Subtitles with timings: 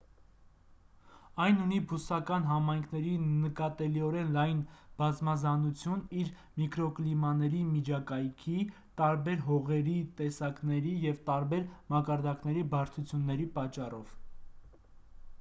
[1.43, 4.63] այն ունի բուսական համայնքների նկատելիորեն լայն
[5.01, 6.31] բազմազանություն իր
[6.63, 8.55] միկրոկլիմաների միջակայքի
[9.03, 14.17] տարբեր հողերի տեսակների և տարբեր մակարդակների բարձրությունների պատճառով